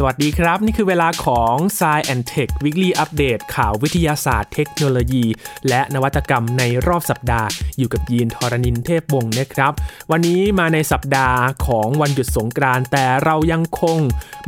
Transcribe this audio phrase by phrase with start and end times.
[0.00, 5.24] สวัสดีครับ นี่คือเวลาของ s ซแอนเทค Weekly Update ข่าววิทยาศาสตร์เทคโนโลยี
[5.68, 9.72] และนวัตกรรมในรอบสัปดาห์ อยู่กับยีนทรณินเทพวงศ์นะครับ
[10.10, 13.98] วันนี้มาในสัปดาห์ของวันหยุดสงกรานต์แต่เรายังคง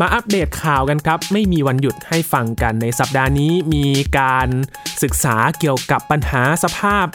[0.00, 3.87] มาอัปเดตข่าวกันครับ ไม่มีวันหยุดให้ฟังกันในสัปดาห์นี้มี
[4.19, 4.48] การ
[5.03, 7.07] ศึกษาเกี่ยวกับปัญหาสภาพ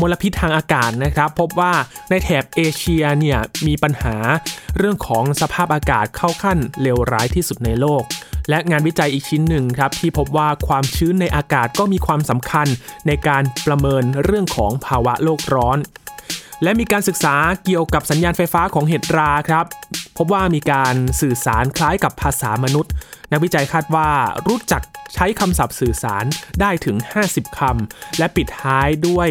[0.00, 1.72] มลพิษทางอากาศนะครับ พบว่า
[2.10, 4.16] ในแถบเอเชียเนี่ยมีปัญหา
[4.76, 8.02] เรื่องของสภาพอากาศเข้าขั้นเลวร้ายที่สุดในโลก
[8.48, 12.66] และงานวิจัยอีกชิ้นหนึ่งครับที่พบว่าความชื้นในอากาศก็มีความสำคัญ
[13.06, 15.78] ในการประเมินเรื่องของภาวะโลกร้อน
[16.62, 19.66] และมีการศึกษาเกี่ยวกับสัญญาณไฟฟ้าของเห็ดราครับ
[20.16, 22.92] พบว่ามีการสื่อสารคล้ายกับภาษามนุษย์
[23.32, 24.08] นักวิจัยคาดว่า
[24.46, 24.82] รู้จัก
[25.14, 26.24] ใช้คำศัพท์สื่อสาร
[26.60, 29.28] ได้ถึง 50 คำ และปิดท้ายด้วย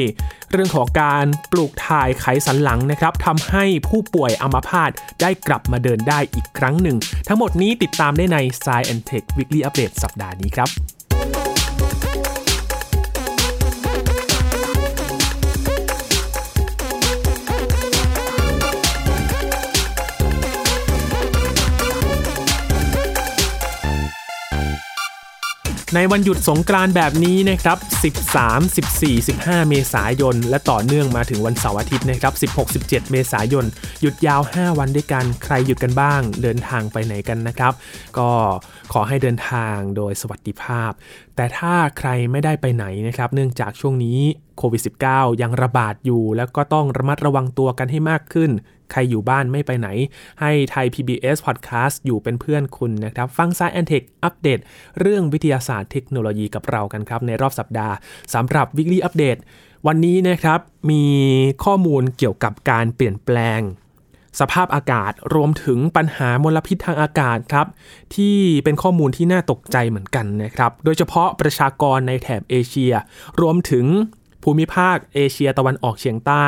[0.52, 10.91] เรื่องของการปลูกถ่ายไขสันหลังนะครับทำให้ผู้ป่วยอัมพาตได้กลับมาเดินได้อีกครั้งหนึ่ง ทั้งหมดนี้ติดตามได้ใน Science Tech Weekly Update สัปดาห์นี้ครับ
[25.96, 27.78] ในวันหยุดสงกรานต์แบบนี้นะครับ
[28.34, 33.66] 13 14 15 เมษายน และต่อเนื่องมาถึงวันเสาร์อาทิตย์นะครับ 16 17 เมษายน
[34.02, 37.74] หยุดยาว 5 วันด้วยกัน ใครหยุดกันบ้าง เดินทางไปไหนกันนะครับ
[38.18, 38.30] ก็
[38.92, 40.92] ขอให้เดินทางโดยสวัสดิภาพ
[41.36, 44.20] แต่ถ้าใครไม่ได้ไปไหนนะครับ เนื่องจากช่วงนี้
[44.58, 48.52] โควิด -19 ยังระบาดอยู่ แล้วก็ต้องระมัดระวังตัวกันให้มากขึ้น
[48.92, 49.88] ใครอยู่บ้านไม่ไปไหน
[50.42, 54.60] ให้ไทย PBS Podcast อยู่เป็นเพื่อนคุณนะครับ ฟังซายแอนเทคอัปเดต
[55.00, 57.96] เรื่องวิทยาศาสตร์เทคโนโลยีกับเรากันครับ ในรอบสัปดาห์
[58.34, 59.42] สำหรับ Weekly Update
[59.88, 60.60] วันนี้นะครับ
[60.92, 61.04] มี
[61.64, 63.62] ข้อมูลเกี่ยวกับการเปลี่ยนแปลง
[64.40, 67.68] สภาพอากาศรวมถึงปัญหามลพิษทางอากาศครับ
[68.16, 72.94] ที่เป็นข้อมูลที่น่าตกใจเหมือนกันนะครับ โดยเฉพาะประชากรในแถบเอเชีย
[73.42, 73.86] รวมถึง
[74.44, 76.48] ภูมิภาคเอเชียตะวันออกเฉียงใต้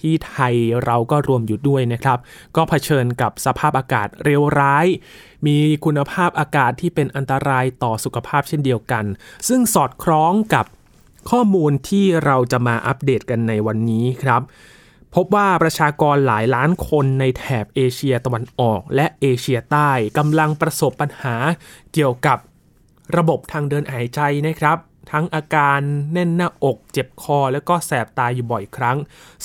[0.00, 2.18] ที่ไทยเราก็รวมอยู่ด้วยนะครับ
[2.56, 4.86] ก็เผชิญกับสภาพอากาศเร็วร้าย
[5.46, 9.04] มีคุณภาพอากาศที่เป็นอันตรายต่อสุขภาพเช่นเดียวกัน
[9.48, 10.66] ซึ่งสอดคล้องกับ
[11.30, 14.42] ข้อมูลที่เราจะมาอัปเดตกันในวันนี้ครับ
[15.14, 21.36] พบว่าประชากรหลายล้านคนในแถบเอเชียตะวันออก และเอเชียใต้กำลังประสบปัญหา
[21.92, 22.38] เกี่ยวกับ
[23.16, 24.78] ระบบทางเดินหายใจนะครับ
[25.12, 25.80] ทั้งอาการ
[26.12, 28.98] แน่นหน้าอกเจ็บคอ แล้วก็แสบตาอยู่บ่อยครั้ง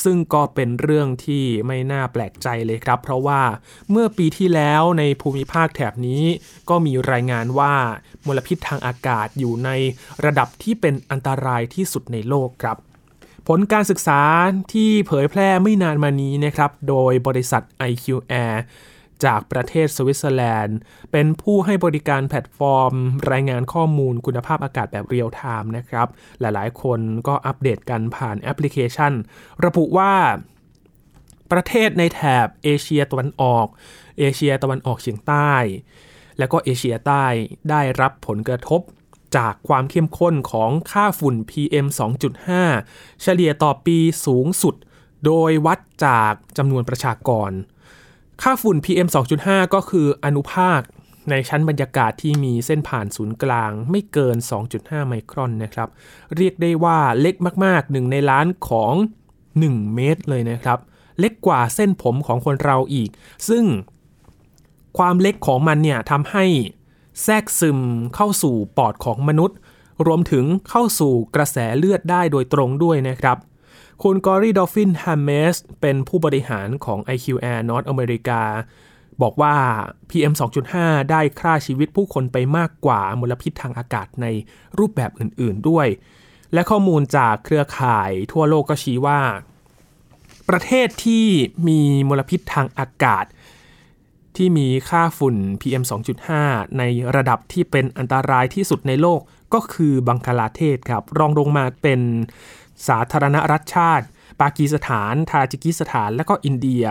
[0.03, 3.41] ซึ่งก็เป็นเรื่องที่ไม่น่าแปลกใจเลยครับ เพราะว่า
[3.91, 6.23] เมื่อปีที่แล้วในภูมิภาคแถบนี้
[6.69, 7.73] ก็มีรายงานว่า
[8.25, 9.69] มลพิษทางอากาศอยู่ใน
[10.25, 12.77] ระดับที่เป็นอันตรายที่สุดในโลกครับ
[13.51, 14.21] ผลการศึกษา
[14.73, 18.05] ที่เผยแพร่ไม่นานมานี้นะครับ โดยบริษัท IQ
[18.43, 18.55] Air
[19.23, 20.77] จากประเทศสวิตเซอร์แลนด์
[21.11, 22.93] เป็นผู้ให้บริการแพลตฟอร์ม
[23.31, 26.07] รายงานข้อมูลคุณภาพอากาศแบบเรียลไทม์นะครับ
[26.39, 29.13] หลายๆ คนก็อัปเดตกันผ่านแอปพลิเคชัน
[29.65, 30.13] ระบุว่า
[31.51, 33.67] ประเทศในแถบเอเชียตะวันออก
[34.19, 35.53] เอเชียตะวันออกเฉียงใต้
[36.39, 37.25] และก็เอเชียใต้
[37.69, 38.81] ได้รับผลกระทบ
[39.35, 41.87] จากความเข้มข้นของค่าฝุ่น PM
[42.53, 44.75] 2.5 เฉลี่ยต่อปีสูงสุด
[45.25, 47.51] โดยวัดจากจำนวนประชากร
[48.41, 49.07] ค่าฝุ่น PM
[49.39, 50.81] 2.5 ก็คืออนุภาค
[51.29, 54.37] ในชั้นบรรยากาศที่มีเส้นผ่านศูนย์กลางไม่เกิน
[54.71, 55.89] 2.5 ไมครอนนะครับ
[56.35, 58.93] เรียกได้ว่าเล็กมากๆหนึ่งในล้านของ
[59.43, 60.79] 1 เมตรเลยนะครับ
[61.19, 63.09] เล็กกว่าเส้นผมของคนเราอีก
[63.49, 63.65] ซึ่ง
[64.97, 66.45] ความเล็กของมันเนี่ยทำให้
[67.23, 67.79] แทรกซึม
[68.15, 69.57] เข้าสู่ปอดของมนุษย์
[70.07, 73.37] รวมถึงเข้าสู่กระแสเลือดได้โดยตรงด้วยนะครับ
[74.03, 78.41] คุณกลอรี่ดอลฟินแฮมเมสเป็นผู้บริหารของ IQ Air North America
[79.21, 79.55] บอกว่า
[80.09, 80.33] PM
[80.71, 84.27] 2.5 ได้ฆ่าชีวิตผู้คนไปมากกว่ามลพิษทางอากาศใน
[84.77, 85.87] รูปแบบอื่นๆด้วย
[86.53, 89.21] และข้อมูลจากเครือข่ายทั่วโลกก็ชี้ว่า
[90.49, 91.25] ประเทศที่
[91.67, 93.25] มีมลพิษทางอากาศ
[94.37, 95.83] ที่มีค่าฝุ่น PM
[96.29, 96.83] 2.5 ใน
[97.15, 99.21] ระดับที่เป็นอันตรายที่สุดในโลก
[99.53, 102.01] ก็คือบังคลาเทศครับ รองลงมาเป็น
[102.87, 104.05] สาธารณรัฐชาติ
[104.41, 106.83] ปากีสถาน ทาจิกิสถาน และก็อินเดีย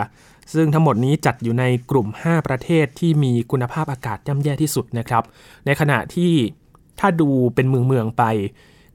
[0.53, 5.23] ซึ่งทั้งหมดนี้จัดอยู่ในกลุ่ม 5 ประเทศที่มีคุณภาพอากาศย่ำแย่ที่สุดนะครับ
[5.65, 6.33] ในขณะที่
[6.99, 8.23] ถ้าดูเป็นเมืองเมืองไป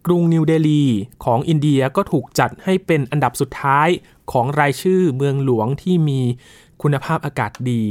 [0.06, 0.84] กรุงนิวเดลี
[1.25, 3.88] ของอินเดียก็ถูกจัดให้เป็นอันดับสุดท้าย
[4.32, 6.20] ของรายชื่อเมืองหลวงที่มี
[6.82, 7.84] คุณภาพอากาศดี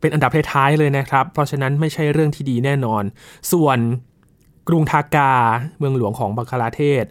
[0.00, 3.04] เป็นอันดับท้ายๆเลยนะครับ เพราะฉะนั้นไม่ใช่เรื่องที่ดีแน่นอน
[3.52, 3.78] ส่วน
[4.68, 5.32] กรุงทากา
[5.78, 7.04] เมืองหลวงของบังคลาเทศ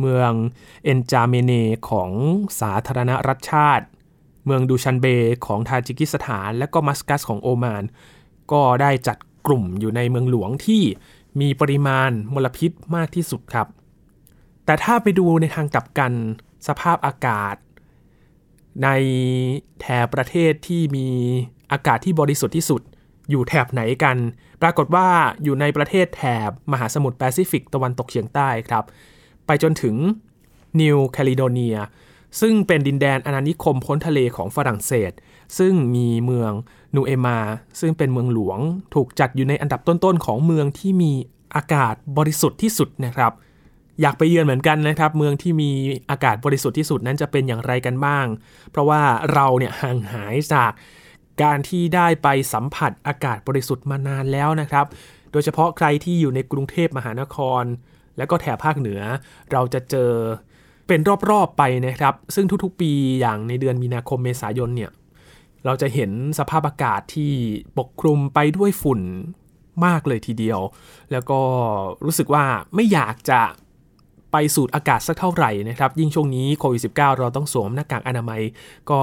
[0.00, 0.30] เมือง
[0.84, 1.52] เอ็นจาเมนา
[1.90, 2.10] ของ
[2.60, 3.86] สาธารณรัฐชาด
[4.46, 5.06] เมืองดูชันเบ
[5.46, 7.84] ของทาจิกิสถาน และก็มัสกัตของโอมาน
[8.52, 9.16] ก็ได้จัด
[9.46, 10.82] กลุ่มอยู่ในเมืองหลวงที่
[11.40, 13.66] มีปริมาณมลพิษมากที่สุดครับ
[14.64, 16.12] แต่ถ้าไปดูในทางกลับกัน
[16.66, 17.56] สภาพอากาศ
[18.82, 18.88] ใน
[19.80, 21.08] แถบประเทศที่มี
[21.72, 22.82] อากาศที่บริสุทธิ์ที่สุด
[23.30, 24.16] อยู่แถบไหนกัน
[24.62, 25.06] ปรากฏว่า
[25.42, 28.84] อยู่ในประเทศแถบมหาสมุทรแปซิฟิกตะวันตกเฉียงใต้ครับ
[29.46, 29.96] ไปจนถึง
[30.80, 31.76] นิวแคลิโดเนีย
[32.40, 35.12] ซึ่งเป็นดินแดนอาณานิคมพ้นทะเลของฝรั่งเศส
[35.58, 36.52] ซึ่งมีเมือง
[36.94, 37.38] นูเอมา
[37.80, 38.58] ซึ่งเป็นเมืองหลวง
[38.94, 41.12] ถูกจัดอยู่ในอันดับต้นๆของเมืองที่มี
[41.56, 43.32] อากาศบริสุทธิ์ที่สุดนะครับ
[44.00, 45.70] อยากไปเยือนเหมือนกันนะครับ เมืองที่มี
[46.10, 48.26] อากาศบริสุทธิ์ที่สุดนั้นจะเป็นอย่างไรกันบ้าง
[48.70, 49.02] เพราะว่า
[49.32, 50.72] เราเนี่ยห่างหายจาก
[51.42, 54.86] การที่ได้ไปสัมผัสอากาศบริสุทธิ์มานานแล้วนะครับ
[55.32, 57.62] โดยเฉพาะใครที่อยู่ในกรุงเทพมหานคร
[58.16, 59.00] และก็แถบภาคเหนือ
[59.52, 60.12] เราจะเจอ
[60.88, 61.00] เป็น
[61.30, 64.90] รอบๆไปนะครับ ซึ่งทุกๆ ปีอย่างในเดือนมีนาคมเมษายนเนี่ย
[65.64, 67.32] เราจะเห็นสภาพอากาศที่
[67.78, 69.00] ปกคลุมไปด้วยฝุ่น
[69.84, 70.60] มากเลยทีเดียว
[71.12, 71.40] แล้วก็
[72.04, 72.44] รู้สึกว่า
[72.74, 73.40] ไม่อยากจะ
[74.32, 78.40] ไปสูดอากาศสักเท่าไหร่นะครับ ยิ่งช่วงนี้โควิด -19 เราต้องสวมหน้ากากอนามัย
[78.90, 79.00] ก็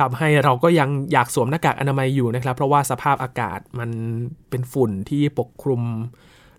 [0.00, 3.90] ทำให้เราก็ยังอยากสวมหน้ากากอนามัยอยู่นะครับ เพราะว่าสภาพอากาศมัน
[4.50, 5.82] เป็นฝุ่นที่ปกคลุม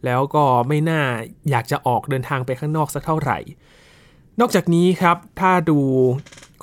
[0.05, 1.01] แล้วก็ไม่น่า
[1.49, 3.39] อยากจะออกเดินทางไปข้างนอกสักเท่าไหร่
[4.39, 5.79] นอกจากนี้ครับ ถ้าดู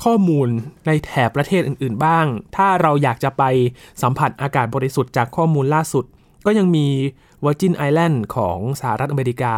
[0.05, 0.49] ข้อมูล
[0.87, 2.27] ในแถบประเทศอื่น ๆ บ้าง
[2.57, 3.43] ถ้าเราอยากจะไป
[4.03, 6.05] สัมผัสอากาศบริสุทธิ์จากข้อมูลล่าสุด
[6.47, 6.87] ก็ยังมี
[7.45, 9.55] Virgin Island ของสหรัฐอเมริกา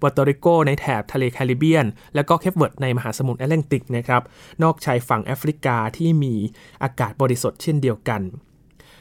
[0.00, 4.22] เปอร์โตริโกในแถบทะเลแคริบเบียน และก็เคปเวิร์ดในมหาสมุทรแอตแลนติกนะครับ
[4.62, 6.34] นอกชายฝั่งแอฟริกาที่มี
[6.82, 8.22] อากาศบริสุทธิ์เช่นเดียวกัน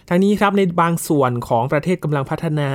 [0.10, 2.70] ทั้งนี้ครับในบางส่วนของประเทศกำลังพัฒนา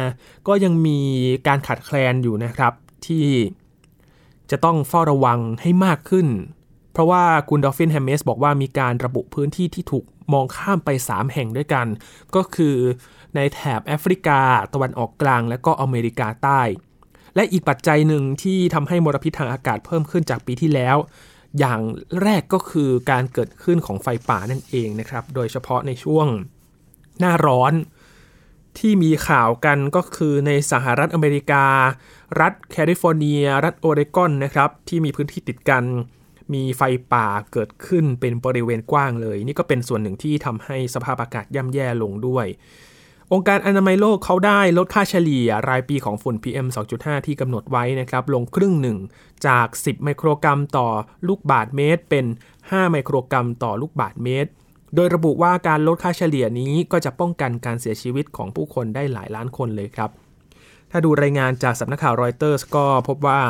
[0.48, 1.00] ก็ยังมี
[1.46, 2.72] การขาดแคลนอยู่นะครับ
[3.06, 3.26] ที่
[4.50, 6.28] จะต้องเฝ้าระวังให้มากขึ้น
[6.92, 11.86] เพราะว่าคุณดอลฟินแฮมเมสบอกว่ามีการระบุพื้นที่ที่ถูกมองข้ามไป 3 แห่งด้วยกัน
[12.34, 12.76] ก็คือ
[13.34, 14.40] ในแถบแอฟริกา
[14.74, 16.62] ตะวันออกกลาง และก็อเมริกาใต้
[17.34, 20.96] และอีกปัจจัยหนึ่งที่ทำให้มลพิษทางอากาศเพิ่มขึ้นจากปีที่แล้ว
[21.58, 21.80] อย่าง
[22.22, 26.26] แรกก็คือการเกิดขึ้นของไฟป่านั่นเองนะครับ โดยเฉพาะในช่วง
[27.18, 27.72] หน้าร้อน
[28.78, 31.64] ที่มีข่าวกันก็คือในสหรัฐอเมริกา
[32.40, 35.84] รัฐแคลิฟอร์เนีย รัฐโอเรกอนนะครับ ที่มีพื้นที่ติดกัน
[36.54, 36.82] มีไฟ
[37.12, 42.46] ป่าเกิดขึ้นเป็นบริเวณกว้างเลย นี่ก็เป็นส่วนหนึ่งที่ทำให้สภาพอากาศย่ำแย่ลงด้วย
[43.32, 46.66] องค์การอนามัยโลกเขาได้ลดค่าเฉลี่ยรายปีของฝุ่น PM
[46.96, 48.98] 2.5 ที่กำหนดไว้นะครับลงครึ่งหนึ่ง
[49.46, 50.88] จาก 10 ไมโครกรัมต่อ
[51.28, 52.26] ลูกบาทเมตร เป็น
[52.58, 54.50] 5 ไมโครกรัมต่อลูกบาทเมตร
[54.94, 60.10] โดยระบุว่าการลดค่าเฉลี่ยนี้ก็จะป้องกันการเสียชีวิตของผู้คนได้หลายล้านคนเลยครับ
[60.90, 63.40] ถ้าดูรายงานจากสำนักข่าวรอยเตอร์สก็พบว่า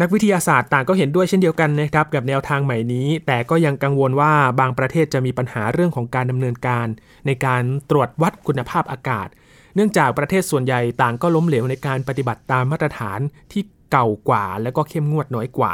[0.00, 6.86] นักวิทยาศาสตร์ต่างก็เห็นด้วยเช่นเดียวกันนะครับกับแนวทางใหม่นี้ แต่ก็ยังกังวลว่าบางประเทศจะมีปัญหาเรื่องของการดำเนินการ
[7.26, 9.28] ในการตรวจวัดคุณภาพอากาศ
[9.74, 13.20] เนื่องจากประเทศส่วนใหญ่ต่างก็ล้มเหลวในการปฏิบัติตามมาตรฐาน
[13.52, 13.62] ที่
[13.92, 15.72] เก่ากว่า และก็เข้มงวดน้อยกว่า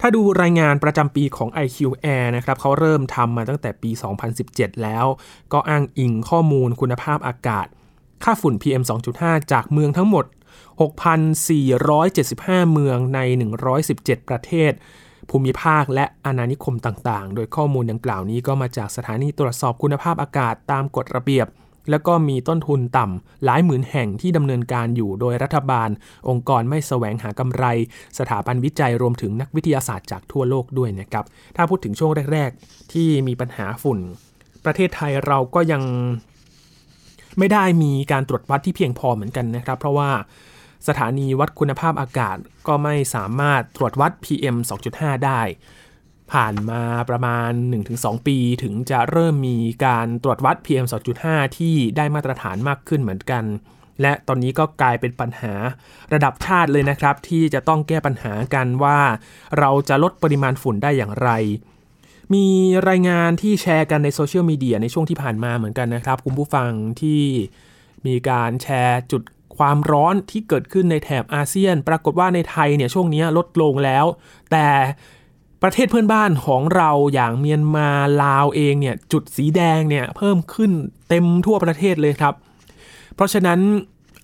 [0.00, 3.90] ถ้าดูรายงานประจำปีของ IQ Air นะครับเขาเริ่มทำมาตั้งแต่ปี
[4.36, 5.06] 2017 แล้ว
[5.52, 7.66] ก็อ้างอิงข้อมูลคุณภาพอากาศ
[8.24, 8.82] ค่าฝุ่น PM
[9.16, 10.24] 2.5 จากเมืองทั้งหมด
[10.80, 13.20] 6,475 เมืองใน
[13.74, 14.72] 117 ประเทศ
[15.30, 21.46] ภูมิภาคและอาณานิคมต่างๆ โดยข้อมูลดังกล่าวนี้ก็มาจากสถานีตรวจสอบคุณภาพอากาศตามกฎระเบียบ
[21.90, 25.88] แล้วก็มีต้นทุนต่ำหลายหมื่นแห่งที่ดำเนินการอยู่โดยรัฐบาล
[26.28, 27.64] องค์กรไม่แสวงหากำไร
[28.18, 31.24] สถาบันวิจัยรวมถึงนักวิทยาศาสตร์จากทั่วโลกด้วยนะครับ
[31.56, 33.98] ถ้าพูดถึงช่วงแรก ๆ ที่มีปัญหาฝุ่น
[34.64, 35.82] ประเทศไทยเราก็ยัง
[37.38, 40.10] ไม่ได้มีการตรวจวัดที่เพียงพอเหมือนกันนะครับ เพราะว่า
[40.86, 44.56] สถานีวัดคุณภาพอากาศก็ไม่สามารถตรวจวัด PM
[44.90, 45.40] 2.5 ได้
[46.32, 47.50] ผ่านมาประมาณ
[47.88, 50.86] 1-2 ปีถึงจะเริ่มมีการตรวจวัด PM
[51.20, 53.44] 2.5 ที่ได้มาตรฐานมากขึ้นเหมือนกัน
[54.02, 55.54] และตอนนี้ก็กลายเป็นปัญหา
[56.12, 59.00] ระดับชาติเลยนะครับ ที่จะต้องแก้ปัญหากันว่า
[59.58, 61.30] เราจะลดปริมาณฝุ่นได้อย่างไร
[62.34, 62.46] มี
[62.88, 66.70] รายงานที่แชร์กันในโซเชียลมีเดียในช่วงที่ผ่านมาเหมือนกันนะครับ คุณผู้ฟัง
[67.00, 67.22] ที่
[68.06, 69.22] มีการแชร์จุด
[69.58, 74.04] ความร้อนที่เกิดขึ้นในแถบอาเซียน ปรากฏว่าในไทยเนี่ยช่วงนี้ลดลงแล้ว
[74.50, 74.66] แต่
[75.62, 77.88] ประเทศเพื่อนบ้านของเราอย่างเมียนมา
[78.22, 80.72] ลาวเองเนี่ยจุดสีแดงเนี่ยเพิ่มขึ้น
[81.08, 82.34] เต็มทั่วประเทศเลยครับ
[83.14, 83.60] เพราะฉะนั้น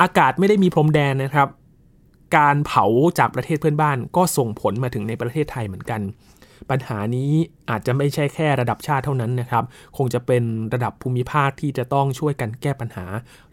[0.02, 1.48] อากาศไม่ได้มีพรมแดนนะครับ
[2.36, 2.84] การเผา
[3.18, 6.00] จากประเทศเพื่อนบ้านก็ส่งผลมาถึงในประเทศไทยเหมือนกัน
[6.70, 7.32] ปัญหานี้
[7.70, 9.64] อาจจะไม่ใช่แค่ระดับชาติเท่านั้นนะครับ
[9.96, 10.42] คงจะเป็น
[10.74, 13.06] ระดับภูมิภาคที่จะต้องช่วยกันแก้ปัญหา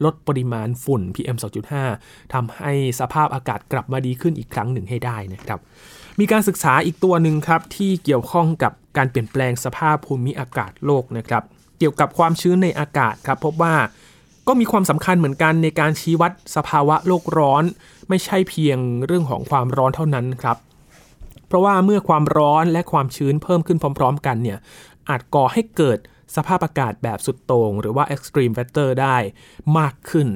[0.04, 1.38] ลดปริมาณฝุ่น PM
[1.84, 5.60] 2.5ทำให้สภาพอากาศกลับมาดีขึ้นอีกครั้งหนึ่งให้ได้นะครับ
[6.20, 11.44] มีการศึกษาอีกตัวหนึ่งครับที่เกี่ยวข้องกับการเปลี่ยนแปลงสภาพภูมิอากาศโลกนะครับ
[11.80, 13.76] เกี่ยวกับความชื้นในอากาศครับพบว่า
[14.48, 17.64] ก็ก็มีความสำคัญเหมือนกันในการชี้วัดสภาวะโลกร้อน
[18.10, 20.58] ไม่ใช่เพียงเรื่องของความร้อนเท่านั้นครับ
[21.52, 24.58] เพราะว่าเมื่อความร้อนและความชื้นเพิ่มขึ้นพร้อม ๆ กันเนี่ย
[25.10, 25.98] อาจก่อให้เกิด
[26.36, 29.18] สภาพอากาศแบบสุดโต่งหรือว่า extreme weather ได้
[29.78, 30.28] มากขึ้น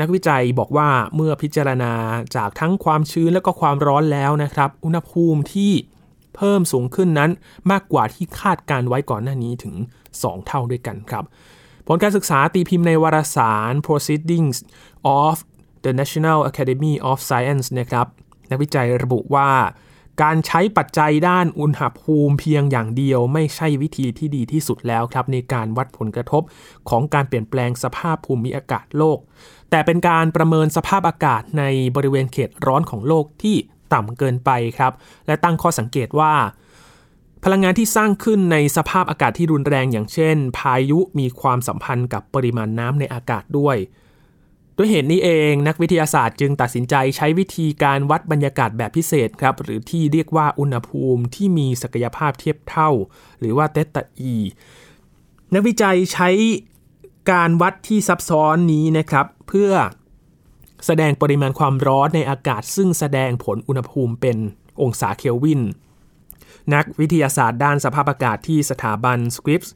[0.00, 1.92] นักวิจัยบอกว่าเมื่อพิจารณา
[2.36, 5.72] จากทั้งความชื้นและก็ความร้อนแล้วนะครับ อุณหภูมิที่
[6.36, 7.30] เพิ่มสูงขึ้นนั้น
[7.70, 9.74] มากกว่าที่คาดการไว้ก่อนหน้านี้ถึง
[10.10, 11.24] 2 เท่าด้วยกันครับ
[11.86, 14.58] ผลการศึกษาตีพิมพ์ในวารสาร Proceedings
[15.20, 15.36] of
[15.84, 18.06] the National Academy of Science นะครับ
[18.50, 19.50] นักวิจัยระบุว่า
[20.22, 26.42] การใช้ปัจจัยด้านอุณหภูมิเพียงอย่างเดียว ไม่ใช่วิธีที่ดีที่สุดแล้วครับ ในการวัดผลกระทบ
[26.88, 29.18] ของการเปลี่ยนแปลงสภาพภูมิอากาศโลก
[29.70, 31.64] แต่เป็นการประเมินสภาพอากาศใน
[31.96, 33.56] บริเวณเขตร้อนของโลกที่
[33.92, 34.92] ต่ำเกินไปครับ
[35.26, 36.32] และตั้งข้อสังเกตว่า
[37.44, 43.76] พลังงานที่สร้างขึ้นในสภาพอากาศที่รุนแรงอย่างเช่น พายุมีความสัมพันธ์กับปริมาณน้ำในอากาศด้วย
[44.82, 52.90] ด้วยเหตุนี้เองนักวิทยาศาสตร์จึงตัดสินใจใช้วิธีการวัดบรรยากาศแบบพิเศษครับ หรือที่เรียกว่าอุณหภูมิที่มีศักยภาพเทียบเท่า
[53.38, 54.36] หรือว่าเตตาอี
[55.54, 56.30] นักวิจัยใช้
[57.30, 59.70] การวัดที่ซับซ้อนนี้นะครับ เพื่อ
[60.86, 64.36] แสดงปริมาณความร้อนในอากาศ ซึ่งแสดงผลอุณหภูมิเป็น
[64.82, 65.62] องศาเคลวิน
[66.74, 69.70] นักวิทยาศาสตร์ด้านสภาพอากาศที่สถาบัน Scripps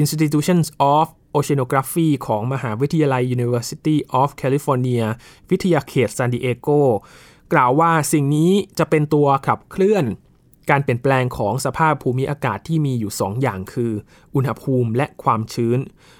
[0.00, 5.04] Institutions of Oceanography ของมหาวิทยาลัย University of California
[5.50, 6.68] วิทยาเขตซานดิเอโก
[7.52, 10.06] กล่าวว่าสิ่งนี้จะเป็นตัวขับเคลื่อน
[10.70, 13.92] การเปลี่ยนแปลงของสภาพภูมิอากาศที่มีอยู่ 2 อย่างคือ
[14.34, 15.78] อุณหภูมิและความชื้น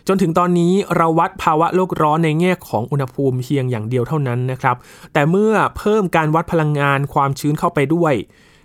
[0.09, 4.77] จนถึงตอนนี้เราวัดภาวะโลกร้อนในแง่ของอุณหภูมิเพียงอย่างเดียวเท่านั้นนะครับ
[5.13, 8.15] แต่เมื่อเพิ่มการวัดพลังงานความชื้นเข้าไปด้วย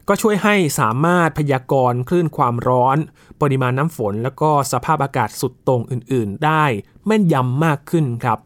[0.07, 2.97] ก็ช่วยให้สามารถพยากรณ์คลื่นความร้อน
[3.41, 6.63] ปริมาณน้ำฝน แล้วก็สภาพอากาศสุดตรงอื่น ๆ ได้
[7.05, 8.39] แม่นยำมากขึ้นครับ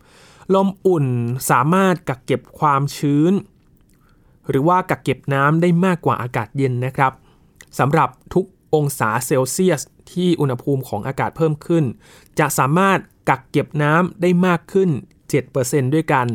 [0.53, 1.05] ลมอุ่น
[1.49, 3.33] สามารถกักเก็บความชื้น
[4.49, 7.13] หรือว่ากักเก็บน้ำได้มากกว่าอากาศเย็นนะครับ
[7.79, 11.83] สำหรับทุกองศาเซลเซียส ที่อุณหภูมิของอากาศเพิ่มขึ้น
[12.39, 12.99] จะสามารถ
[13.29, 14.89] กักเก็บน้ำได้มากขึ้น
[15.31, 16.27] 7%ด้วยกัน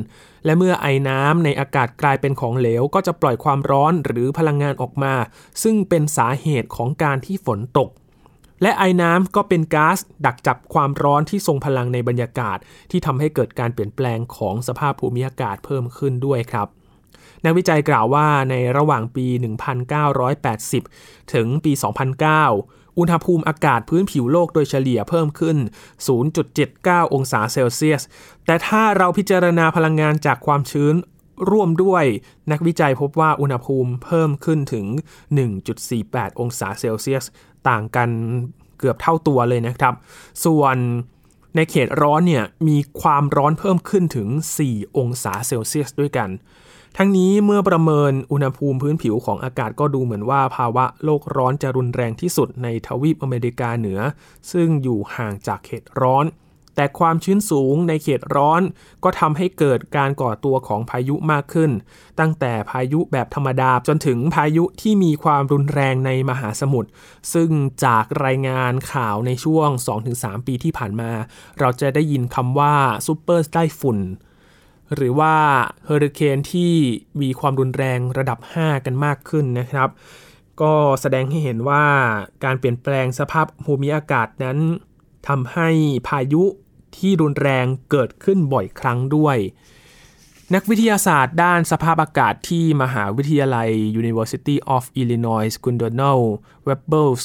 [0.45, 5.15] และเมื่อไอน้ำในอากาศกลายเป็นของเหลว ก็จะปล่อยความร้อนหรือพลังงานออกมา
[5.63, 7.91] ซึ่งเป็นสาเหตุของการที่ฝนตก
[8.63, 12.59] และไอน้ำก็เป็นก๊าซดักจับความร้อนที่ทรงพลังในบรรยากาศ
[12.91, 16.69] ที่ทำให้เกิดการเปลี่ยนแปลงของสภาพภูมิอากาศเพิ่มขึ้นด้วยครับ
[17.45, 19.27] นักวิจัยกล่าวว่าในระหว่างปี
[20.51, 21.73] 1980 ถึงปี
[22.33, 25.57] 2009 อุณหภูมิอากาศพื้นผิวโลกโดยเฉลี่ยเพิ่มขึ้น
[26.37, 28.03] 0.79 องศาเซลเซียส
[28.47, 30.95] แต่ถ้าเราพิจารณาพลังงานจากความชื้น
[31.51, 32.05] ร่วมด้วย
[32.51, 34.87] นักวิจัยพบว่าอุณหภูมิเพิ่มขึ้นถึง
[35.63, 37.25] 1.48 องศาเซลเซียส
[37.69, 38.11] ต่างกัน
[38.79, 39.95] เกือบเท่าตัวเลยนะครับ
[40.45, 40.77] ส่วน
[41.57, 44.29] ในเขตร้อนเนี่ยมีความร้อนเพิ่มขึ้นถึง
[44.65, 46.31] 4 องศาเซลเซียสด้วยกัน
[46.99, 54.01] ทั้งนี้เมื่อประเมินอุณหภูมิพื้นผิวของอากาศก็ดูเหมือนว่าภาวะโลกร้อนจะรุนแรงที่สุดในทวีปอเมริกาเหนือ
[54.53, 56.27] ซึ่งอยู่ห่างจากเขตร้อน
[56.77, 58.63] แต่ความชื้นสูงในเขตร้อน
[59.05, 61.71] ก็ทำให้เกิดการก่อตัวของพายุมากขึ้น
[62.21, 66.91] ตั้งแต่พายุแบบธรรมดาจนถึงพายุที่มีความรุนแรงในมหาสมุทร
[67.35, 67.51] ซึ่ง
[67.85, 69.69] จากรายงานข่าวในช่วง
[70.09, 71.11] 2-3 ปีที่ผ่านมา
[71.59, 72.75] เราจะได้ยินคำว่า
[73.07, 73.99] ซูเปอร์ไต้ฝุ่น
[74.97, 75.35] หรือว่า
[75.85, 76.73] เฮอริเคนที่
[77.21, 79.89] มีความรุนแรงระดับ 5 กันมากขึ้นนะครับ
[80.61, 81.85] ก็แสดงให้เห็นว่า
[82.45, 84.59] การเปลี่ยนแปลงสภาพภูมิอากาศนั้น
[85.29, 85.69] ทำให้
[86.09, 86.45] พายุ
[86.97, 89.37] ที่รุนแรงเกิดขึ้นบ่อยครั้งด้วย
[90.53, 93.71] นักวิทยาศาสตร์ด้านสภาพอากาศที่มหาวิทยาลัย
[94.01, 96.21] University of Illinois g u n d o n a l
[96.69, 97.21] w e b b e s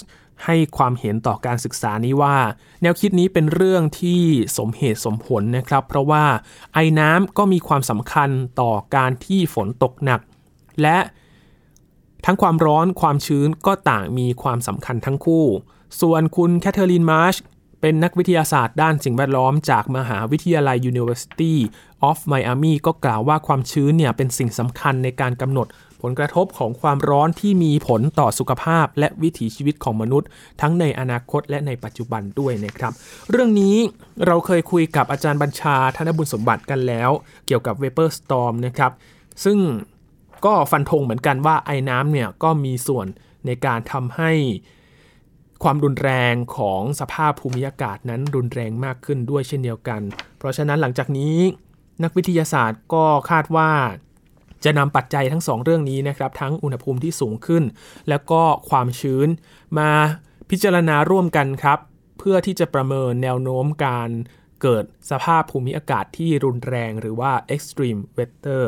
[0.46, 2.38] ให้ความเห็นต่อการศึกษานี้ว่า
[2.82, 4.22] แนวคิดนี้เป็นเรื่องที่
[4.58, 6.26] สมเหตุสมผลนะครับ เพราะว่า
[6.74, 8.30] ไอ้น้ำก็มีความสำคัญ
[8.62, 10.22] ต่อการที่ฝนตกหนัก
[10.82, 10.98] และ
[12.26, 15.46] ทั้งความร้อนความชื้นก็ต่างมีความสำคัญทั้งคู่
[16.02, 17.36] ส่วนคุณแคทเธอรีนมาร์ช
[17.82, 21.56] เป็นนักวิทยาศาสตร์ด้านสิ่งแวดล้อมจากมหาวิทยาลัย University
[22.10, 25.68] of Miami ก็กล่าวว่าความชื้นเนี่ยเป็นสิ่งสำคัญในการกำหนด
[26.02, 30.28] ผลกระทบของความร้อนที่มีผลต่อสุขภาพ และวิถีชีวิตของมนุษย์
[30.62, 32.94] ทั้งในอนาคตและในปัจจุบันด้วยนะครับ
[33.30, 33.76] เรื่องนี้
[34.26, 37.10] เราเคยคุยกับอาจารย์บัญชาธนบุญสมบัติกันแล้ว
[37.48, 38.92] เกี่ยวกับ Vapor Storm นะครับ
[39.44, 39.58] ซึ่ง
[40.46, 43.06] ก็ฟันธงเหมือนกันว่าไอ้น้ำเนี่ยก็มีส่วน
[43.46, 44.32] ในการทำให้
[45.64, 50.02] ความรุนแรงของสภาพภูมิอากาศนั้นรุนแรงมากขึ้นด้วยเช่นเดียวกัน
[50.38, 51.38] เพราะฉะนั้นหลังจากนี้
[52.04, 53.72] นักวิทยาศาสตร์ก็คาดว่า
[54.64, 57.64] จะนำปัจจัยทั้ง 2 เรื่องนี้นะครับ ทั้งอุณหภูมิที่สูงขึ้น
[58.10, 59.28] แล้วก็ความชื้น
[59.78, 59.90] มา
[60.50, 61.80] พิจารณาร่วมกันครับ
[62.20, 64.10] เพื่อที่จะประเมินแนวโน้มการ
[64.62, 68.66] เกิดสภาพภูมิอากาศที่รุนแรงหรือว่า extreme weather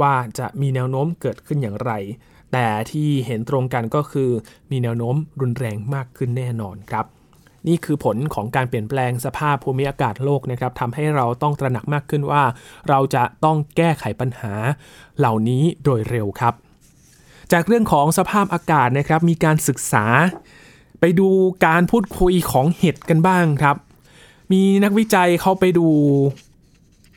[0.00, 1.92] ว่าจะมีแนวโน้มเกิดขึ้นอย่างไร
[2.52, 4.30] แต่ที่เห็นตรงกันก็คือ
[4.70, 7.06] มีแนวโน้มรุนแรงมากขึ้นแน่นอนครับ
[7.68, 12.42] นี่คือผลของการเปลี่ยนแปลงสภาพภูมิอากาศโลกนะครับทำให้เราต้องตระหนักมากขึ้นว่า
[12.88, 14.52] เราจะต้องแก้ไขปัญหา
[15.18, 16.54] เหล่านี้โดยเร็วครับ
[17.52, 20.06] จากเรื่องของสภาพอากาศนะครับมีการศึกษา
[21.00, 21.28] ไปดู
[21.66, 23.76] การพูดคุยของเห็ดกันบ้างครับ
[24.52, 25.88] มีนักวิจัยเขาไปดู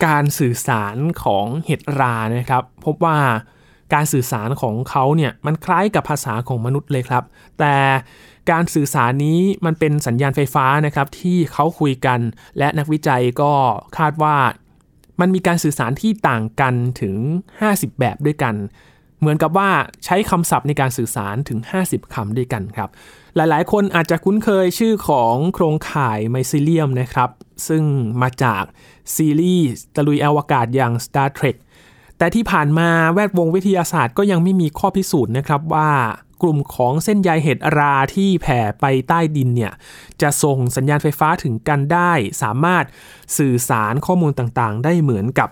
[0.05, 3.17] การสื่อสารของเห็ดรานะครับ พบว่า
[3.93, 7.23] การสื่อสารของเขาเนี่ยมันคล้ายกับภาษาของมนุษย์เลยครับ
[7.59, 7.75] แต่
[8.51, 12.19] การสื่อสารนี้มันเป็นสัญญาณไฟฟ้านะครับที่เขาคุยกัน
[12.57, 13.51] และนักวิจัยก็
[13.97, 14.35] คาดว่า
[15.19, 17.15] มันมีการสื่อสารที่ต่างกันถึง
[17.59, 18.55] 50 แบบด้วยกัน
[19.19, 19.69] เหมือนกับว่า
[20.05, 22.89] ใช้คำศัพท์ในการสื่อสารถึง 50 คำด้วยกันครับ
[23.35, 27.29] หลายๆ คนอาจจะคุ้นเคยชื่อของโครงข่ายไมซิเลียมนะครับ
[27.67, 27.83] ซึ่ง
[28.21, 28.63] มาจาก
[29.15, 31.57] ซีรีส์ตะลุยอวกาศอย่าง Star Trek
[32.23, 35.89] แต่ที่ผ่านมาแวดวงวิทยาศาสตร์ก็ยังไม่มีข้อพิสูจน์นะครับว่า
[36.41, 39.73] กลุ่มของเส้นใยเห็ดราที่แผ่ไปใต้ดินเนี่ย
[40.21, 42.11] จะส่งสัญญาณไฟฟ้าถึงกันได้
[42.41, 42.85] สามารถ
[43.37, 45.49] สื่อสารข้อมูลต่างๆ ได้เหมือนกับ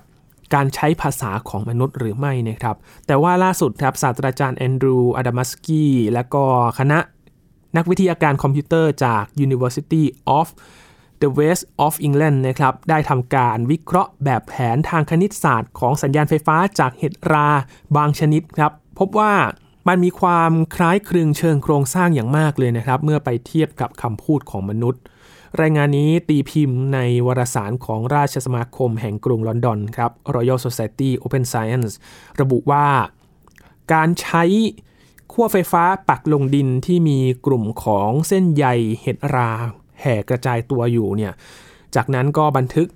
[0.53, 2.75] การใช้ภาษาของมนุษย์หรือไม่นะครับ
[3.07, 6.43] แต่ว่าล่าสุดครับศาสตราจารย์แอนดรูว์อดามัตสกี้และก็
[6.79, 6.99] คณะ
[7.77, 10.03] นักวิทยาการคอมพิวเตอร์จาก University
[10.39, 10.47] of
[11.21, 17.47] the West of England นะครับได้ทำการวิเคราะห์แบบแผนทางคณิตศาสตร์ของสัญญาณไฟฟ้าจากเห็ดรา
[17.95, 19.33] บางชนิดครับ พบว่า
[19.87, 25.01] มันมีความคล้ายคลึงเชิงโครงสร้างอย่างมากเลยนะครับ เมื่อไปเทียบกับคำพูดของมนุษย์
[25.61, 31.91] รายงานนี้ตีพิมพ์ในวารสารของราชสมาคมแห่งกรุงลอนดอนครับ Royal Society Open Science
[32.41, 32.87] ระบุว่า
[33.93, 34.43] การใช้
[35.31, 38.65] ขั้วไฟฟ้าปักลงดินที่มีกลุ่มของเส้นใย
[39.01, 39.51] เห็ดรา
[40.01, 41.33] แห่กระจายตัวอยู่เนี่ย
[41.95, 42.87] จากนั้นก็บันทึก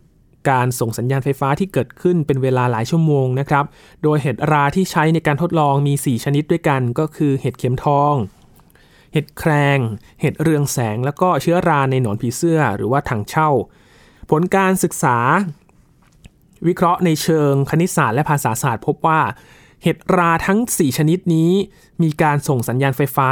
[0.49, 3.65] การส่งสัญญาณไฟฟ้าที่เกิดขึ้นเป็นเวลาหลายชั่วโมงนะครับ
[4.03, 8.13] โดยเห็ดราที่ใช้ในการทดลองมี 4 ชนิดด้วยกันก็คือเห็ดเข็มทอง
[9.13, 9.79] เห็ดแครง
[10.21, 13.49] เห็ดเรืองแสง แล้วก็เชื้อราในหนอนผีเสื้อหรือว่าถังเช่า
[14.29, 15.17] ผลการศึกษา
[16.67, 19.21] วิเคราะห์ในเชิงคณิตศาสตร์และภาษาศาสตร์ พบว่า
[19.83, 21.51] เห็ดราทั้ง 4 ชนิดนี้
[22.03, 23.29] มีการส่งสัญญาณไฟฟ้า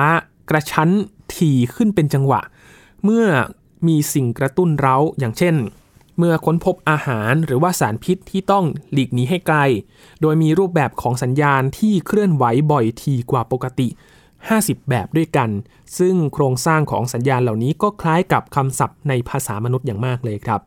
[0.50, 0.89] กระชั้น
[1.36, 2.41] ถี่ขึ้นเป็นจังหวะ
[3.04, 3.28] เมื่อ
[3.88, 5.56] มีสิ่งกระตุ้นเร้าอย่างเช่น
[6.17, 9.58] เมื่อค้นพบอาหารหรือว่าสารพิษที่ต้องหลีกหนีให้ไกล
[10.22, 13.88] โดยมีรูปแบบของสัญญาณที่เคลื่อนไหวบ่อยทีกว่าปกติ
[14.39, 15.50] 50 แบบด้วยกัน
[15.98, 20.62] ซึ่งโครงสร้างของสัญญาณเหล่านี้ก็คล้ายกับคำศัพท์ในภาษามนุษย์อย่างมากเลยครับ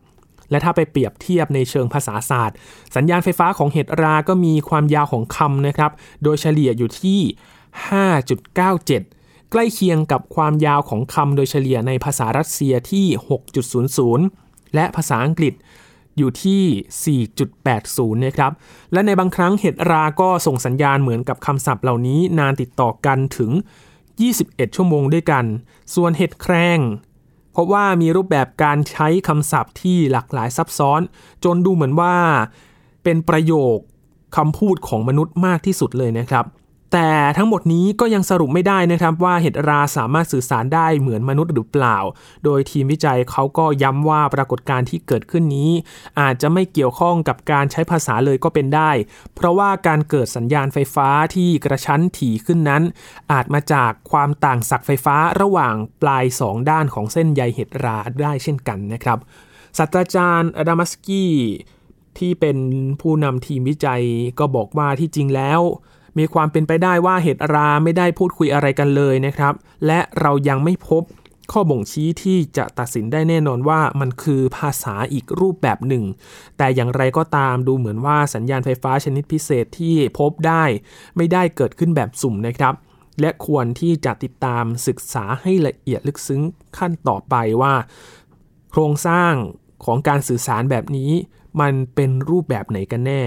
[0.51, 2.57] และถ้าไปเปรียบเทียบในเชิงภาษาศาสตร์
[2.97, 5.91] สัญญาณไฟฟ้าของเห็ดรา ก็มีความยาวของคำนะครับ
[6.23, 7.21] โดยเฉลี่ยอยู่ที่
[8.01, 9.16] 5.97
[9.51, 13.07] ใกล้เคียงกับความยาวของคำโดยเฉลี่ยในภาษารัสเซียที่
[13.91, 15.55] 6.00 และภาษาอังกฤษ
[16.19, 18.53] อยู่ที่ 4.80 นะครับ
[18.93, 23.51] และในบางครั้งเห็ดราก็ส่งสัญญาณเหมือนกับคำศัพท์เหล่านี้นานติดต่อกันถึง
[24.15, 25.45] 21 ชั่วโมงด้วยกัน
[25.95, 26.79] ส่วนเห็ดแครง
[27.57, 31.01] พบว่ามีรูปแบบการใช้คำศัพท์ที่หลากหลายซับซ้อน
[31.45, 32.15] จนดูเหมือนว่า
[33.05, 33.79] เป็นประโยค
[34.37, 36.45] คำพูดของมนุษย์มากที่สุดเลยนะครับ
[36.93, 41.99] แต่ทั้งหมดนี้ก็ยังสรุปไม่ได้นะครับว่าเห็ดราสามารถสื่อสารได้เหมือนมนุษย์หรือเปล่า
[42.45, 45.71] โดยทีมวิจัยเขาก็ย้ำว่าปรากฏการณ์ที่เกิดขึ้นนี้
[46.21, 48.91] อาจจะไม่เกี่ยวข้องกับการใช้ภาษาเลยก็เป็นได้
[49.35, 52.83] เพราะว่าการเกิดสัญญาณไฟฟ้าที่กระชั้นถี่ขึ้นนั้น
[53.33, 59.19] อาจมาจากความต่างศักย์ไฟฟ้าระหว่างปลายสองด้านของเส้นใยเห็ดราได้เช่นกันนะครับ
[59.79, 61.33] ศาสตราจารย์อดามัสกี้
[62.19, 62.59] ที่เป็น
[63.01, 64.03] ผู้นำทีมวิจัย
[64.39, 65.61] ก็บอกว่าที่จริงแล้ว
[66.19, 69.55] มีความเป็นไปได้ว่าเหตุราไม่ได้พูดคุยอะไรกันเลยนะครับ
[69.87, 71.03] และเรายังไม่พบ
[71.53, 76.05] ข้อบ่งชี้ที่จะตัดสินได้แน่นอนว่ามันคือภาษาอีกรูปแบบหนึ่ง
[76.59, 80.65] แต่อย่างไรก็ตามดูเหมือนว่าสัญญาณไฟฟ้าชนิดพิเศษที่พบได้
[81.17, 82.75] ไม่ได้เกิดขึ้นแบบสุ่มนะครับ
[83.21, 86.43] และควรที่จะติดตามศึกษาให้ละเอียดลึกซึ้ง
[86.79, 87.75] ขั้นต่อไปว่า
[88.71, 89.33] โครงสร้าง
[89.85, 91.11] ของการสื่อสารแบบนี้
[91.61, 93.23] มันเป็นรูปแบบไหนกันแน่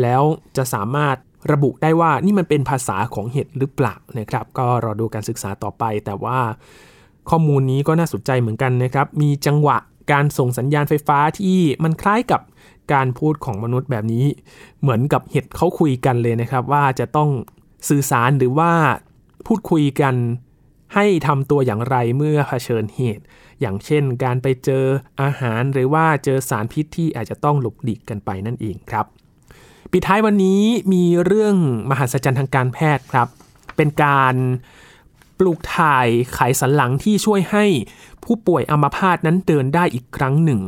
[0.00, 0.22] แล้ว
[0.56, 1.16] จะสามารถ
[1.52, 6.38] ระบุได้ว่านี่มันเป็นภาษาของเห็ดหรือเปล่านะครับ ก็รอดูการศึกษาต่อไป แต่ว่า
[7.30, 9.76] ข้อมูลนี้ก็น่าสนใจเหมือนกันนะครับ มีจังหวะ
[10.12, 12.40] การส่งสัญญาณไฟฟ้าที่มันคล้ายกับ
[12.92, 14.26] การพูดของมนุษย์แบบนี้
[14.80, 17.30] เหมือนกับเห็ดเขาคุยกันเลยนะครับ ว่าจะต้อง
[17.88, 18.72] สื่อสารหรือว่า
[19.46, 20.14] พูดคุยกัน
[20.94, 23.24] ให้ทำตัวอย่างไรเมื่อเผชิญเหตุ
[23.60, 24.84] อย่างเช่น การไปเจอ
[25.22, 29.06] อาหารหรือว่าเจอสารพิษที่อาจจะต้องหลบหลีกกันไปนั่นเองครับ
[29.92, 31.56] ปิดท้ายวันนี้มีเรื่อง
[31.90, 33.28] มหัศจรรย์ทางการแพทย์ครับ
[33.76, 34.34] เป็นการ
[35.38, 37.64] ปลูกถ่ายไขสันหลังที่ช่วยให้
[38.24, 40.60] ผู้ป่วยอัมพาตนั้นเดินได้อีกครั้งหนึ่ง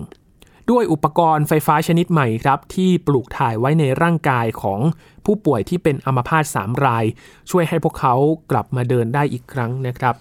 [0.70, 4.80] ด้วยอุปกรณ์ไฟฟ้าชนิดใหม่ครับที่ปลูกถ่ายไว้ในร่างกายของ
[5.24, 7.04] ผู้ป่วยที่เป็นอัมพาต3ราย
[7.50, 8.14] ช่วยให้พวกเขา
[8.50, 10.14] กลับมาเดินได้อีกครั้งนะครับ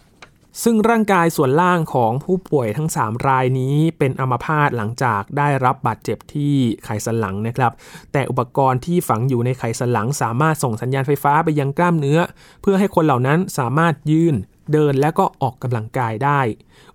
[0.64, 7.72] ซึ่งร่างกายส่วนล่างของผู้ป่วยทั้ง 3 รายนี้เป็นอัมพาตหลังจากได้รับบาดเจ็บที่ไขสันหลังนะครับ
[8.12, 12.20] แต่อุปกรณ์ที่ฝังอยู่ในไขสันหลัง สามารถส่งสัญญาณไฟฟ้าไปยังกล้ามเนื้อ
[12.62, 14.36] เพื่อให้คนเหล่านั้นสามารถยืน
[14.74, 16.42] เดินและก็ออกกำลังกายได้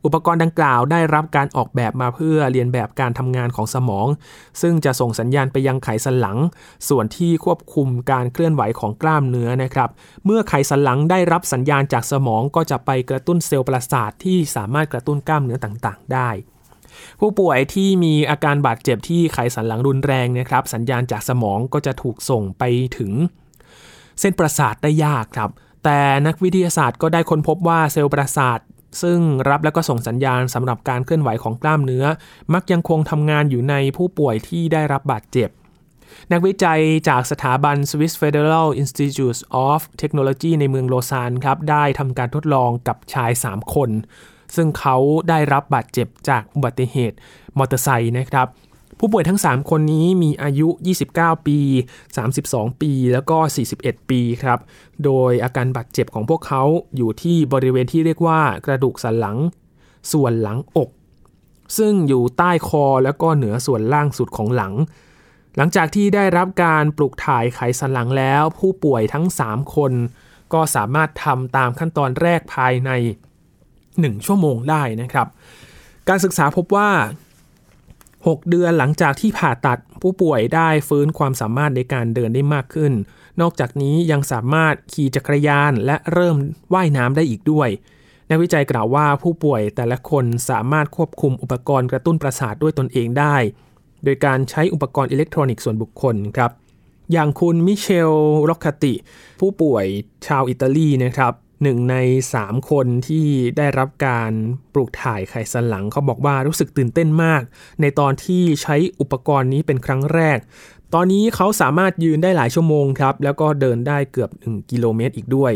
[0.04, 4.06] อุปกรณ์ดังกล่าวได้รับการออกแบบมาเพื่อเรียนแบบการทำงานของสมอง
[4.60, 6.38] ซึ่งจะส่งสัญญาณไปยังไขสันหลัง
[6.88, 9.90] ส่วนที่ควบคุมการเคลื่อนไหวของกล้ามเนื้อนะครับ
[10.24, 16.30] เมื่อไขสันหลังได้รับสัญญาณจากสมองก็จะไปกระตุ้นเซลล์ประสาทที่สามารถกระตุ้นกล้ามเนื้อต่างๆ ได้
[17.20, 22.62] ผู้ป่วยที่มีอาการบาดเจ็บที่ไขสันหลังรุนแรงนะครับ สัญญาณจากสมองก็จะถูกส่งไป
[22.98, 23.12] ถึง
[24.20, 25.50] เส้นประสาทได้ยากครับ
[25.84, 28.60] แต่นักวิทยาศาสตร์ก็ได้ค้นพบว่าเซลล์ประสาท
[29.02, 29.18] ซึ่ง
[29.48, 32.04] รับแล้วก็ส่งสัญญาณสำหรับการเคลื่อนไหวของกล้ามเนื้อ
[32.54, 35.48] มักยังคงทำงานอยู่ในผู้ป่วยที่ได้รับบาดเจ็บ
[36.32, 43.90] นักวิจัยจากสถาบัน Swiss Federal Institute of Technology ในเมืองโลซานครับ ได้ทำการทดลองกับชาย 3 คน
[44.56, 44.96] ซึ่งเขา
[45.28, 47.16] ได้รับบาดเจ็บจากอุบัติเหตุ
[47.58, 48.46] มอเตอร์ไซค์นะครับ
[48.98, 50.68] ผู้ป่วยทั้ง 3 คนนี้มีอายุ
[51.08, 51.58] 29 ปี
[52.18, 53.38] 32 ปี แล้วก็
[53.74, 54.58] 41 ปีครับ
[55.04, 56.62] โดยอาการบาดเจ็บของพวกเขา
[56.96, 59.38] อยู่ที่บริเวณที่เรียกว่ากระดูกสันหลัง
[60.12, 60.90] ส่วนหลังอก
[61.78, 64.72] ซึ่งอยู่ใต้คอแล้วก็เหนือส่วนล่างสุดของหลัง
[65.56, 69.92] หลังจากที่ได้รับการปลูกถ่ายไขสันหลังแล้ว ผู้ป่วยทั้ง 3 คน
[70.52, 72.90] ก็สามารถทำตามขั้นตอนแรกภายใน
[73.62, 75.26] 1 ชั่วโมงได้นะครับ
[76.08, 76.90] การศึกษาพบว่า
[78.26, 82.92] 6 เดือนหลังจากที่ผ่าตัดผู้ป่วยได้ฟื้นความสามารถในการเดินได้มากขึ้น
[83.40, 86.36] นอกจากนี้ยังสามารถขี่จักรยานและเริ่ม
[86.74, 87.68] ว่ายน้ำได้อีกด้วย
[88.30, 93.36] นักวิจัยกล่าวว่าผู้ป่วยแต่ละคนสามารถควบคุมอุปกรณ์กระตุ้นประสาทด้วยตนเองได้
[94.04, 96.50] โดยการใช้อุปกรณ์อิเล็กทรอนิกส์ส่วนบุคคลครับ
[97.12, 98.12] อย่างคุณมิเชล
[98.48, 98.94] ร็อกคติ
[99.40, 99.84] ผู้ป่วย
[100.26, 101.96] ชาวอิตาลีนะครับ หนึ่งใน
[102.36, 104.32] 3 คนที่ได้รับการ
[104.74, 107.42] ปลูกถ่ายไขสันหลังเขาบอกว่ารู้สึกตื่นเต้นมาก
[107.80, 110.38] ในตอนที่ใช้อุปกรณ์นี้เป็นครั้งแรก
[110.94, 115.52] ตอนนี้เขาสามารถยืนได้หลายชั่วโมงครับ แล้วก็เดินได้เกือบ 1 กิโลเมตรอีกด้วย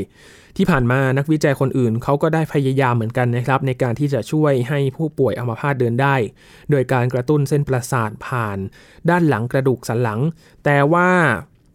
[0.56, 6.16] ที่ผ่านมานักวิจัยคนอื่นเขาก็ได้พยายามเหมือนกันนะครับ ในการที่จะช่วยให้ผู้ป่วยอัมพาตเดินได้
[6.70, 8.58] โดยการกระตุ้นเส้นประสาทผ่าน
[9.10, 10.20] ด้านหลังกระดูกสันหลัง
[10.64, 11.10] แต่ว่า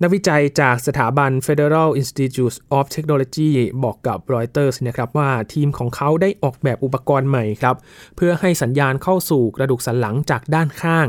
[0.04, 3.50] นักวิจัยจากสถาบัน Federal Institute of Technology
[3.84, 7.76] บอกกับ Reuters นะครับว่าทีมของเขาได้ออกแบบอุปกรณ์ใหม่ครับ
[8.16, 11.08] เพื่อให้สัญญาณเข้าสู่กระดูกสันหลังจากด้านข้าง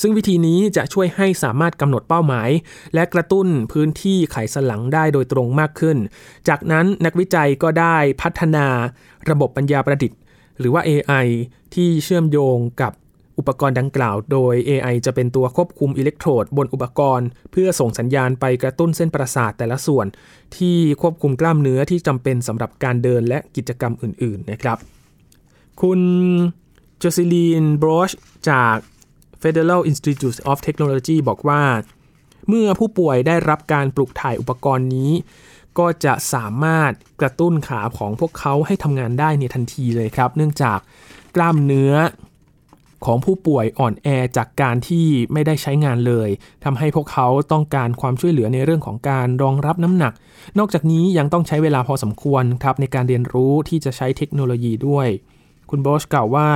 [0.00, 2.50] ซึ่งวิธีนี้จะช่วยให้สามารถกำหนดเป้าหมาย
[2.94, 5.96] และกระตุ้นพื้นที่ไขสันหลังได้โดยตรงมากขึ้น
[6.48, 8.66] จากนั้นนักวิจัยก็ได้พัฒนา
[9.30, 10.18] ระบบปัญญาประดิษฐ์
[10.58, 11.26] หรือว่า AI
[11.74, 12.92] ที่เชื่อมโยงกับ
[13.40, 20.06] อุปกรณ์ดังกล่าวโดย AI จะเป็นตัวควบคุมอิเล็กโทรด บนอุปกรณ์ เพื่อส่งสัญญาณไปกระตุ้นเส้นประสาทแต่ละส่วน
[20.56, 24.78] ที่ควบคุมกล้ามเนื้อที่จำเป็นสำหรับการเดินและกิจกรรมอื่น ๆ นะครับ
[25.82, 26.00] คุณ
[26.98, 28.10] โจซิลีนบรอช
[28.50, 28.76] จาก
[29.42, 31.62] Federal Institute of Technology บอกว่า
[32.48, 35.12] เมื่อผู้ป่วยได้รับการปลูกถ่ายอุปกรณ์นี้
[35.78, 40.78] ก็จะสามารถกระตุ้นขาของพวกเขาให้ทำงานได้ในทันทีเลยครับ เนื่องจาก
[41.36, 41.92] กล้ามเนื้อ
[43.04, 46.28] ของผู้ป่วยอ่อนแอจากการที่ไม่ได้ใช้งานเลย
[46.64, 50.12] ทำให้พวกเขาต้องการความช่วยเหลือในเรื่องของการรองรับน้ำหนัก
[50.58, 55.08] นอกจากนี้ยังต้องใช้เวลาพอสมควรครับในการเรียนรู้ที่จะใช้เทคโนโลยีด้วย
[55.70, 56.50] คุณโบชกล่าวว่า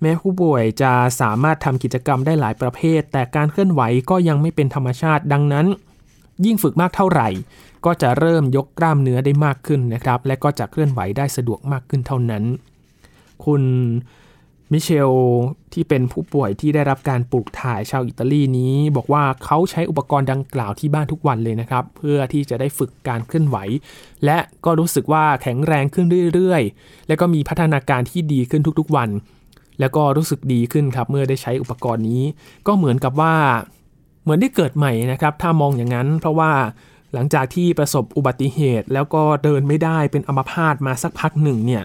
[0.00, 5.66] แม้ผู้ป่วยจะสามารถทำกิจกรรมได้หลายประเภท แต่การเคลื่อนไหวก็ยังไม่เป็นธรรมชาติดังนั้น
[6.44, 7.28] ยิ่งฝึกมากเท่าไหร่
[7.84, 12.44] ก็จะเริ่มยกกล้ามเนื้อได้มากขึ้นนะครับ และก็จะเคลื่อนไหวได้สะดวกมากขึ้นเท่านั้น
[13.44, 13.62] คุณ
[14.74, 15.10] มิเชล
[15.72, 23.56] ที่เป็นผู้ป่วยที่ได้รับการปลูกถ่ายชาวอิตาลีนี้ บอกว่าเขาใช้อุปกรณ์ดังกล่าวที่บ้านทุกวันเลยนะครับ เพื่อที่จะได้ฝึกการเคลื่อนไหว
[24.24, 29.08] และก็รู้สึกว่าแข็งแรงขึ้นเรื่อยๆ และก็มีพัฒนาการที่ดีขึ้นทุกๆวัน
[29.80, 32.22] แล้วก็รู้สึกดีขึ้นครับเมื่อได้ใช้อุปกรณ์นี้
[32.66, 33.34] ก็เหมือนกับว่า
[34.22, 36.52] เหมือนได้เกิดใหม่นะครับ ถ้ามองอย่างนั้น เพราะว่า
[37.14, 41.82] หลังจากที่ประสบอุบัติเหตุ แล้วก็เดินไม่ได้เป็นอัมพาตมาสักพักหนึ่งเนี่ย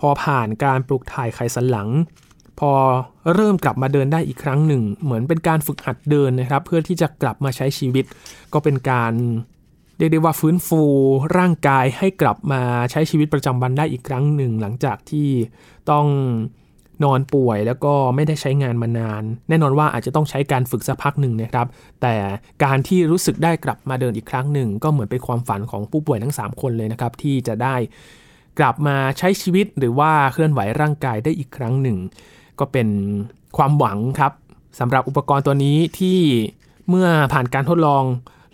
[0.00, 1.88] พอผ่านการปลูกถ่ายไขสันหลัง
[2.60, 2.72] พอ
[3.34, 8.04] เริ่มกลับมาเดินได้อีกครั้งหนึ่ง เหมือนเป็นการฝึกหัดเดินนะครับ เพื่อที่จะกลับมาใช้ชีวิต
[8.52, 9.12] ก็เป็นการ
[9.98, 10.82] เรียกได้ว่าฟื้นฟู
[11.38, 15.28] ร่างกายให้กลับมาใช้ชีวิตประจำวันได้อีกครั้งหนึ่ง หลังจากที่
[15.90, 16.06] ต้อง
[17.04, 21.66] นอนป่วยแล้วก็ไม่ได้ใช้งานมานาน แน่นอนว่าอาจจะต้องใช้การฝึกสักพักหนึ่งนะครับ
[22.02, 22.14] แต่
[22.64, 27.76] การที่รู้สึกได้กลับมาเดินอีกครั้งหนึ่ง ก็เหมือนเป็นความฝันของผู้ป่วยทั้ง 3 คนเลยนะครับ ที่จะได้
[28.58, 31.98] กลับมาใช้ชีวิตหรือว่าเคลื่อนไหวร่างกายได้อีกครั้งหนึ่ง
[32.58, 32.88] ก็เป็น
[33.56, 34.32] ความหวังครับ
[34.78, 36.18] สำหรับอุปกรณ์ตัวนี้ที่
[36.88, 38.04] เมื่อผ่านการทดลอง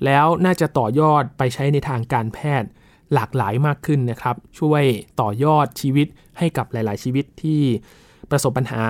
[0.05, 2.69] แล้วน่าจะต่อยอดไปใช้ในทางการแพทย์
[3.15, 4.83] หลากหลายมากขึ้นนะครับ ช่วย
[5.21, 6.07] ต่อยอดชีวิต
[6.39, 7.61] ให้กับหลาย ๆ ชีวิตที่
[8.31, 8.85] ประสบปัญหา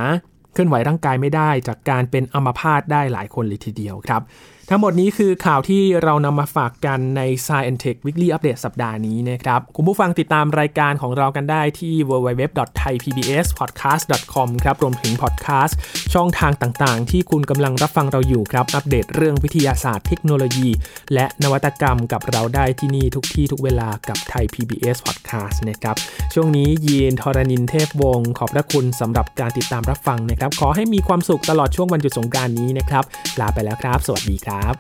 [0.53, 4.23] เคลื่อนไหวร่างกายไม่ได้ จากการเป็นอัมพาตได้หลายคนเลยทีเดียวครับ
[4.71, 15.79] ทั้งหมดนี้คือข่าวที่เรานำมาฝากกันใน Science Tech Weekly Update สัปดาห์นี้นะครับ คุณผู้ฟังติดตามรายการของเรากันได้ที่ www.thaipbspodcast.com ครับรวมถึงพอดแคสต์
[16.15, 20.69] ช่องทางต่างๆ ที่คุณกำลังรับฟังเราอยู่ครับ อัปเดตเรื่องวิทยาศาสตร์เทคโนโลยี
[21.15, 25.97] และนวัตกรรมกับเราได้ที่นี่ทุกที่ทุกเวลากับไทย PBS Podcast นะครับ
[26.35, 33.05] ช่วงนี้ยีนทรณินเทพวงศ์ขอบพระคุณสำหรับการติดตามรับฟังนะครับ ขอให้มีความสุขตลอดช่วงวันหยุดสงกรานต์นี้นะครับ
[33.41, 34.79] ลาไปแล้วครับ สวัสดีครับครับ